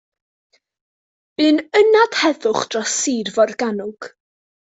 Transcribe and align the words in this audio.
Bu'n 1.41 1.61
ynad 1.81 2.17
heddwch 2.21 2.65
dros 2.73 2.97
Sir 3.03 3.31
Forgannwg. 3.37 4.11